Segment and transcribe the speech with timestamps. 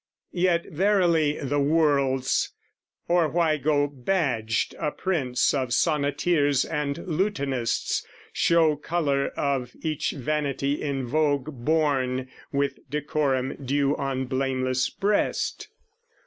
[0.33, 2.51] Yet verily the world's,
[3.07, 8.03] or why go badged A prince of sonneteers and lutanists,
[8.33, 15.67] Show colour of each vanity in vogue Borne with decorum due on blameless breast?